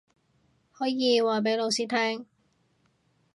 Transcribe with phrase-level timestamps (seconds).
[0.71, 2.25] 可以話畀老師聽